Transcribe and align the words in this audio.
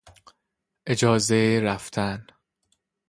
اجازهی 0.85 1.61
رفتن 1.61 2.27